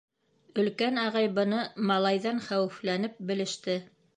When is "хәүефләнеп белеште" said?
2.49-3.79